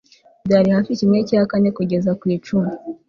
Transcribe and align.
byari 0.45 0.69
hafi 0.75 0.91
kimwe 0.99 1.19
cya 1.29 1.41
kane 1.49 1.69
kugeza 1.77 2.11
ku 2.19 2.25
icumi 2.35 2.71